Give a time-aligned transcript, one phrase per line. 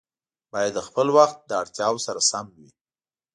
[0.51, 2.69] باید د خپل وخت له اړتیاوو سره سم وي.